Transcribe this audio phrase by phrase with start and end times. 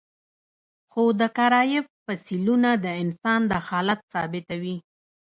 [0.91, 4.75] خو د کارایب فسیلونه د انسان دخالت ثابتوي.